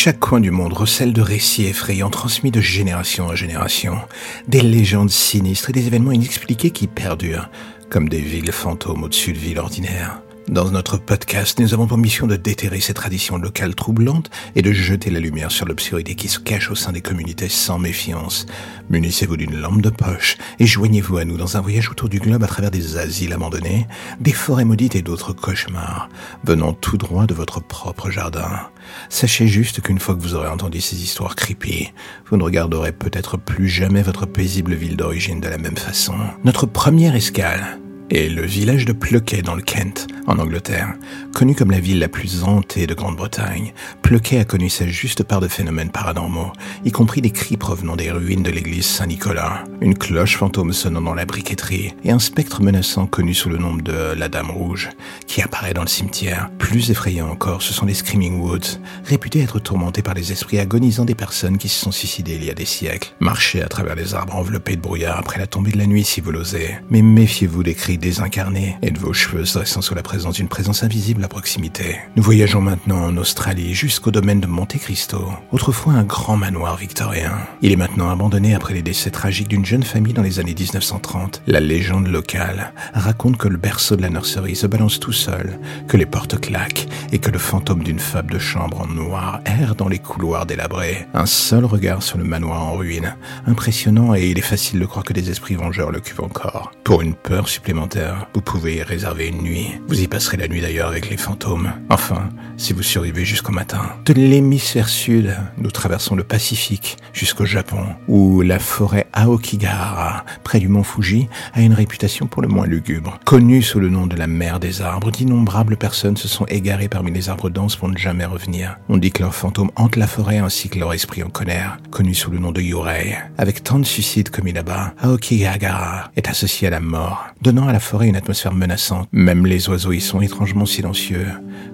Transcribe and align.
Chaque 0.00 0.20
coin 0.20 0.38
du 0.38 0.52
monde 0.52 0.74
recèle 0.74 1.12
de 1.12 1.20
récits 1.20 1.66
effrayants 1.66 2.08
transmis 2.08 2.52
de 2.52 2.60
génération 2.60 3.26
en 3.26 3.34
génération, 3.34 3.98
des 4.46 4.60
légendes 4.60 5.10
sinistres 5.10 5.70
et 5.70 5.72
des 5.72 5.88
événements 5.88 6.12
inexpliqués 6.12 6.70
qui 6.70 6.86
perdurent, 6.86 7.50
comme 7.90 8.08
des 8.08 8.20
villes 8.20 8.52
fantômes 8.52 9.02
au-dessus 9.02 9.32
de 9.32 9.38
villes 9.38 9.58
ordinaires. 9.58 10.22
Dans 10.48 10.70
notre 10.70 10.96
podcast, 10.96 11.58
nous 11.58 11.74
avons 11.74 11.86
pour 11.86 11.98
mission 11.98 12.26
de 12.26 12.36
déterrer 12.36 12.80
ces 12.80 12.94
traditions 12.94 13.36
locales 13.36 13.74
troublantes 13.74 14.30
et 14.56 14.62
de 14.62 14.72
jeter 14.72 15.10
la 15.10 15.20
lumière 15.20 15.50
sur 15.50 15.66
l'obscurité 15.66 16.14
qui 16.14 16.28
se 16.28 16.38
cache 16.38 16.70
au 16.70 16.74
sein 16.74 16.90
des 16.92 17.02
communautés 17.02 17.50
sans 17.50 17.78
méfiance. 17.78 18.46
Munissez-vous 18.88 19.36
d'une 19.36 19.60
lampe 19.60 19.82
de 19.82 19.90
poche 19.90 20.38
et 20.58 20.64
joignez-vous 20.64 21.18
à 21.18 21.26
nous 21.26 21.36
dans 21.36 21.58
un 21.58 21.60
voyage 21.60 21.90
autour 21.90 22.08
du 22.08 22.18
globe 22.18 22.42
à 22.44 22.46
travers 22.46 22.70
des 22.70 22.96
asiles 22.96 23.34
abandonnés, 23.34 23.86
des 24.20 24.32
forêts 24.32 24.64
maudites 24.64 24.96
et 24.96 25.02
d'autres 25.02 25.34
cauchemars, 25.34 26.08
venant 26.44 26.72
tout 26.72 26.96
droit 26.96 27.26
de 27.26 27.34
votre 27.34 27.60
propre 27.60 28.08
jardin. 28.08 28.70
Sachez 29.10 29.48
juste 29.48 29.82
qu'une 29.82 29.98
fois 29.98 30.14
que 30.14 30.22
vous 30.22 30.34
aurez 30.34 30.48
entendu 30.48 30.80
ces 30.80 31.02
histoires 31.02 31.36
creepy, 31.36 31.92
vous 32.30 32.38
ne 32.38 32.44
regarderez 32.44 32.92
peut-être 32.92 33.36
plus 33.36 33.68
jamais 33.68 34.00
votre 34.00 34.24
paisible 34.24 34.74
ville 34.74 34.96
d'origine 34.96 35.40
de 35.40 35.48
la 35.48 35.58
même 35.58 35.76
façon. 35.76 36.14
Notre 36.42 36.64
première 36.64 37.16
escale 37.16 37.78
et 38.10 38.28
le 38.28 38.42
village 38.42 38.84
de 38.84 38.92
Pluquet 38.92 39.42
dans 39.42 39.54
le 39.54 39.62
Kent, 39.62 40.06
en 40.26 40.38
Angleterre, 40.38 40.94
connu 41.34 41.54
comme 41.54 41.70
la 41.70 41.80
ville 41.80 41.98
la 41.98 42.08
plus 42.08 42.42
hantée 42.42 42.86
de 42.86 42.94
Grande-Bretagne, 42.94 43.72
Pluquet 44.02 44.38
a 44.38 44.44
connu 44.44 44.70
sa 44.70 44.86
juste 44.86 45.22
part 45.22 45.40
de 45.40 45.48
phénomènes 45.48 45.90
paranormaux, 45.90 46.52
y 46.84 46.92
compris 46.92 47.20
des 47.20 47.30
cris 47.30 47.56
provenant 47.56 47.96
des 47.96 48.10
ruines 48.10 48.42
de 48.42 48.50
l'église 48.50 48.86
Saint-Nicolas, 48.86 49.64
une 49.80 49.96
cloche 49.96 50.36
fantôme 50.36 50.72
sonnant 50.72 51.02
dans 51.02 51.14
la 51.14 51.26
briqueterie, 51.26 51.94
et 52.04 52.10
un 52.10 52.18
spectre 52.18 52.62
menaçant 52.62 53.06
connu 53.06 53.34
sous 53.34 53.50
le 53.50 53.58
nom 53.58 53.76
de 53.76 54.14
la 54.16 54.28
Dame 54.28 54.50
Rouge, 54.50 54.90
qui 55.26 55.42
apparaît 55.42 55.74
dans 55.74 55.82
le 55.82 55.88
cimetière. 55.88 56.50
Plus 56.58 56.90
effrayant 56.90 57.28
encore, 57.28 57.62
ce 57.62 57.74
sont 57.74 57.86
les 57.86 57.94
Screaming 57.94 58.40
Woods, 58.40 58.80
réputés 59.04 59.40
être 59.40 59.60
tourmentés 59.60 60.02
par 60.02 60.14
les 60.14 60.32
esprits 60.32 60.58
agonisants 60.58 61.04
des 61.04 61.14
personnes 61.14 61.58
qui 61.58 61.68
se 61.68 61.80
sont 61.80 61.92
suicidées 61.92 62.36
il 62.36 62.44
y 62.44 62.50
a 62.50 62.54
des 62.54 62.64
siècles. 62.64 63.12
Marchez 63.20 63.62
à 63.62 63.68
travers 63.68 63.94
les 63.94 64.14
arbres 64.14 64.36
enveloppés 64.36 64.76
de 64.76 64.80
brouillard 64.80 65.18
après 65.18 65.38
la 65.38 65.46
tombée 65.46 65.72
de 65.72 65.78
la 65.78 65.86
nuit 65.86 66.04
si 66.04 66.20
vous 66.20 66.30
l'osez, 66.30 66.76
mais 66.90 67.02
méfiez-vous 67.02 67.62
des 67.62 67.74
cris 67.74 67.97
désincarnés 67.98 68.76
et 68.82 68.90
de 68.90 68.98
vos 68.98 69.12
cheveux 69.12 69.44
se 69.44 69.58
dressant 69.58 69.82
sous 69.82 69.94
la 69.94 70.02
présence 70.02 70.36
d'une 70.36 70.48
présence 70.48 70.82
invisible 70.82 71.24
à 71.24 71.28
proximité. 71.28 71.98
Nous 72.16 72.22
voyageons 72.22 72.60
maintenant 72.60 73.04
en 73.04 73.16
Australie 73.16 73.74
jusqu'au 73.74 74.10
domaine 74.10 74.40
de 74.40 74.46
Monte 74.46 74.78
Cristo, 74.78 75.32
autrefois 75.52 75.94
un 75.94 76.04
grand 76.04 76.36
manoir 76.36 76.76
victorien. 76.76 77.32
Il 77.62 77.72
est 77.72 77.76
maintenant 77.76 78.10
abandonné 78.10 78.54
après 78.54 78.74
les 78.74 78.82
décès 78.82 79.10
tragiques 79.10 79.48
d'une 79.48 79.66
jeune 79.66 79.82
famille 79.82 80.14
dans 80.14 80.22
les 80.22 80.40
années 80.40 80.54
1930. 80.54 81.42
La 81.46 81.60
légende 81.60 82.08
locale 82.08 82.72
raconte 82.94 83.36
que 83.36 83.48
le 83.48 83.56
berceau 83.56 83.96
de 83.96 84.02
la 84.02 84.10
nurserie 84.10 84.56
se 84.56 84.66
balance 84.66 85.00
tout 85.00 85.12
seul, 85.12 85.58
que 85.86 85.96
les 85.96 86.06
portes 86.06 86.40
claquent 86.40 86.88
et 87.12 87.18
que 87.18 87.30
le 87.30 87.38
fantôme 87.38 87.82
d'une 87.82 87.98
femme 87.98 88.30
de 88.30 88.38
chambre 88.38 88.80
en 88.80 88.86
noir 88.86 89.40
erre 89.44 89.74
dans 89.74 89.88
les 89.88 89.98
couloirs 89.98 90.46
délabrés. 90.46 91.06
Un 91.14 91.26
seul 91.26 91.64
regard 91.64 92.02
sur 92.02 92.18
le 92.18 92.24
manoir 92.24 92.62
en 92.62 92.74
ruine, 92.74 93.16
impressionnant 93.46 94.14
et 94.14 94.28
il 94.28 94.38
est 94.38 94.42
facile 94.42 94.80
de 94.80 94.86
croire 94.86 95.04
que 95.04 95.12
des 95.12 95.30
esprits 95.30 95.54
vengeurs 95.54 95.90
l'occupent 95.90 96.20
encore. 96.20 96.72
Pour 96.84 97.02
une 97.02 97.14
peur 97.14 97.48
supplémentaire, 97.48 97.87
vous 98.34 98.40
pouvez 98.40 98.76
y 98.76 98.82
réserver 98.82 99.28
une 99.28 99.42
nuit. 99.42 99.68
Vous 99.88 100.00
y 100.00 100.08
passerez 100.08 100.36
la 100.36 100.48
nuit 100.48 100.60
d'ailleurs 100.60 100.88
avec 100.88 101.08
les 101.10 101.16
fantômes. 101.16 101.72
Enfin, 101.90 102.28
si 102.56 102.72
vous 102.72 102.82
survivez 102.82 103.24
jusqu'au 103.24 103.52
matin. 103.52 103.80
De 104.04 104.12
l'hémisphère 104.12 104.88
sud, 104.88 105.36
nous 105.58 105.70
traversons 105.70 106.16
le 106.16 106.24
Pacifique 106.24 106.96
jusqu'au 107.12 107.46
Japon, 107.46 107.84
où 108.08 108.42
la 108.42 108.58
forêt 108.58 109.06
Aokigahara, 109.12 110.24
près 110.44 110.58
du 110.58 110.68
mont 110.68 110.82
Fuji, 110.82 111.28
a 111.54 111.62
une 111.62 111.72
réputation 111.72 112.26
pour 112.26 112.42
le 112.42 112.48
moins 112.48 112.66
lugubre. 112.66 113.18
Connue 113.24 113.62
sous 113.62 113.80
le 113.80 113.88
nom 113.88 114.06
de 114.06 114.16
la 114.16 114.26
mer 114.26 114.60
des 114.60 114.82
arbres, 114.82 115.10
d'innombrables 115.10 115.76
personnes 115.76 116.16
se 116.16 116.28
sont 116.28 116.46
égarées 116.46 116.88
parmi 116.88 117.10
les 117.10 117.28
arbres 117.28 117.50
denses 117.50 117.76
pour 117.76 117.88
ne 117.88 117.96
jamais 117.96 118.24
revenir. 118.24 118.76
On 118.88 118.96
dit 118.96 119.10
que 119.10 119.22
leurs 119.22 119.34
fantômes 119.34 119.70
hantent 119.76 119.96
la 119.96 120.06
forêt 120.06 120.38
ainsi 120.38 120.68
que 120.68 120.78
leur 120.78 120.92
esprit 120.92 121.22
en 121.22 121.30
colère, 121.30 121.78
connu 121.90 122.14
sous 122.14 122.30
le 122.30 122.38
nom 122.38 122.52
de 122.52 122.60
Yurei. 122.60 123.16
Avec 123.38 123.62
tant 123.62 123.78
de 123.78 123.84
suicides 123.84 124.30
commis 124.30 124.52
là-bas, 124.52 124.94
Aokigahara 125.00 126.10
est 126.16 126.28
associé 126.28 126.68
à 126.68 126.70
la 126.70 126.80
mort, 126.80 127.26
donnant 127.42 127.68
à 127.68 127.72
la 127.72 127.77
forêt 127.78 128.08
une 128.08 128.16
atmosphère 128.16 128.52
menaçante. 128.52 129.08
Même 129.12 129.46
les 129.46 129.68
oiseaux 129.68 129.92
y 129.92 130.00
sont 130.00 130.20
étrangement 130.20 130.66
silencieux, 130.66 131.28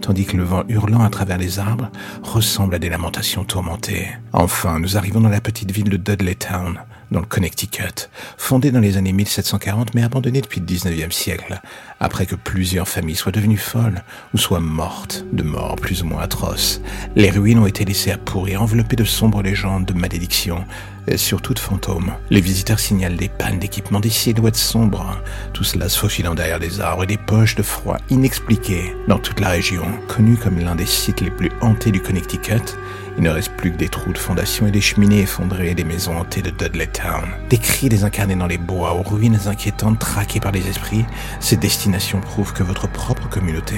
tandis 0.00 0.26
que 0.26 0.36
le 0.36 0.44
vent 0.44 0.64
hurlant 0.68 1.02
à 1.02 1.10
travers 1.10 1.38
les 1.38 1.58
arbres 1.58 1.90
ressemble 2.22 2.74
à 2.74 2.78
des 2.78 2.88
lamentations 2.88 3.44
tourmentées. 3.44 4.08
Enfin, 4.32 4.78
nous 4.78 4.96
arrivons 4.96 5.20
dans 5.20 5.28
la 5.28 5.40
petite 5.40 5.70
ville 5.70 5.88
de 5.88 5.96
Dudleytown, 5.96 6.80
dans 7.10 7.20
le 7.20 7.26
Connecticut, 7.26 8.08
fondée 8.36 8.70
dans 8.70 8.80
les 8.80 8.96
années 8.96 9.12
1740 9.12 9.94
mais 9.94 10.02
abandonnée 10.02 10.40
depuis 10.40 10.60
le 10.60 10.66
19e 10.66 11.10
siècle, 11.10 11.60
après 11.98 12.26
que 12.26 12.34
plusieurs 12.34 12.88
familles 12.88 13.16
soient 13.16 13.32
devenues 13.32 13.56
folles 13.56 14.02
ou 14.34 14.38
soient 14.38 14.60
mortes 14.60 15.24
de 15.32 15.42
morts 15.42 15.76
plus 15.76 16.02
ou 16.02 16.06
moins 16.06 16.22
atroces. 16.22 16.80
Les 17.16 17.30
ruines 17.30 17.58
ont 17.58 17.66
été 17.66 17.84
laissées 17.84 18.12
à 18.12 18.18
pourrir, 18.18 18.62
enveloppées 18.62 18.96
de 18.96 19.04
sombres 19.04 19.42
légendes, 19.42 19.86
de 19.86 19.92
malédictions, 19.92 20.64
et 21.06 21.16
surtout 21.16 21.54
de 21.54 21.58
fantômes. 21.58 22.12
Les 22.30 22.40
visiteurs 22.40 22.78
signalent 22.78 23.16
des 23.16 23.28
pannes 23.28 23.58
d'équipement, 23.58 24.00
des 24.00 24.10
silhouettes 24.10 24.56
sombres, 24.56 25.20
tout 25.52 25.64
cela 25.64 25.88
se 25.88 25.98
faufilant 25.98 26.34
derrière 26.34 26.60
des 26.60 26.80
arbres 26.80 27.04
et 27.04 27.06
des 27.06 27.16
poches 27.16 27.56
de 27.56 27.62
froid 27.62 27.96
inexpliquées 28.10 28.94
dans 29.08 29.18
toute 29.18 29.40
la 29.40 29.48
région. 29.48 29.84
Connue 30.08 30.36
comme 30.36 30.58
l'un 30.58 30.76
des 30.76 30.86
sites 30.86 31.20
les 31.20 31.30
plus 31.30 31.50
hantés 31.60 31.90
du 31.90 32.00
Connecticut, 32.00 32.76
il 33.16 33.22
ne 33.22 33.30
reste 33.30 33.52
plus 33.56 33.72
que 33.72 33.76
des 33.76 33.88
trous 33.88 34.12
de 34.12 34.18
fondation 34.18 34.66
et 34.66 34.70
des 34.70 34.80
cheminées 34.80 35.22
effondrées 35.22 35.74
des 35.74 35.84
maisons 35.84 36.16
hantées 36.18 36.42
de 36.42 36.50
Dudley 36.50 36.86
Town. 36.86 37.28
Des 37.48 37.58
cris 37.58 37.88
désincarnés 37.88 38.36
dans 38.36 38.46
les 38.46 38.58
bois, 38.58 38.94
aux 38.94 39.02
ruines 39.02 39.38
inquiétantes 39.46 39.98
traquées 39.98 40.40
par 40.40 40.52
les 40.52 40.68
esprits, 40.68 41.04
ces 41.40 41.56
destinations 41.56 42.20
prouvent 42.20 42.52
que 42.52 42.62
votre 42.62 42.88
propre 42.88 43.28
communauté 43.28 43.76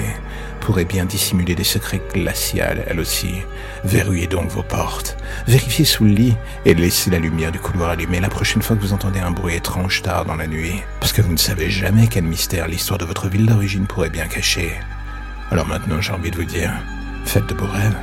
pourrait 0.59 0.85
bien 0.85 1.05
dissimuler 1.05 1.55
des 1.55 1.63
secrets 1.63 2.01
glaciales, 2.13 2.85
elle 2.87 2.99
aussi. 2.99 3.41
Verrouillez 3.83 4.27
donc 4.27 4.49
vos 4.49 4.63
portes, 4.63 5.17
vérifiez 5.45 5.83
sous 5.83 6.05
le 6.05 6.11
lit 6.11 6.35
et 6.65 6.73
laissez 6.73 7.09
la 7.09 7.19
lumière 7.19 7.51
du 7.51 7.59
couloir 7.59 7.89
allumée 7.89 8.21
la 8.21 8.29
prochaine 8.29 8.61
fois 8.61 8.75
que 8.75 8.81
vous 8.81 8.93
entendez 8.93 9.19
un 9.19 9.31
bruit 9.31 9.55
étrange 9.55 10.01
tard 10.01 10.25
dans 10.25 10.35
la 10.35 10.47
nuit, 10.47 10.81
parce 10.99 11.11
que 11.11 11.21
vous 11.21 11.33
ne 11.33 11.37
savez 11.37 11.69
jamais 11.69 12.07
quel 12.07 12.23
mystère 12.23 12.67
l'histoire 12.67 12.97
de 12.97 13.05
votre 13.05 13.27
ville 13.27 13.45
d'origine 13.45 13.87
pourrait 13.87 14.09
bien 14.09 14.27
cacher. 14.27 14.71
Alors 15.51 15.67
maintenant 15.67 15.99
j'ai 15.99 16.13
envie 16.13 16.31
de 16.31 16.37
vous 16.37 16.45
dire, 16.45 16.71
faites 17.25 17.47
de 17.47 17.53
beaux 17.53 17.67
rêves. 17.67 17.97